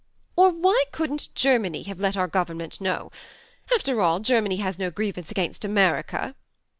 ...""Or 0.35 0.49
why 0.49 0.85
couldn't 0.91 1.29
G 1.35 1.49
ermany 1.49 1.85
have 1.85 1.99
let 1.99 2.17
our 2.17 2.27
Government 2.27 2.81
know? 2.81 3.11
After 3.75 4.01
all, 4.01 4.19
Germany 4.19 4.55
has 4.55 4.79
no 4.79 4.89
grievance 4.89 5.29
against 5.29 5.63
America. 5.63 6.33